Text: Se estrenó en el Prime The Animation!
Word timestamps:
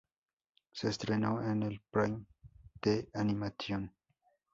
Se 0.71 0.87
estrenó 0.89 1.43
en 1.43 1.61
el 1.61 1.79
Prime 1.91 2.25
The 2.79 3.09
Animation! 3.13 3.93